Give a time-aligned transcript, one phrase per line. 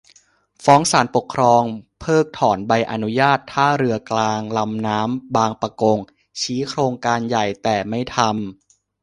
[0.63, 1.63] ฟ้องศาลปกครอง
[1.99, 5.99] เพิกถอนใบอนุญาตท่าเรือกลางลำน้ำบางปะกง
[6.41, 8.33] ชี้โครงการใหญ่แต่ไม่ทำ